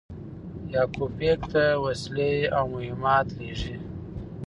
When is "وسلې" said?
1.83-2.33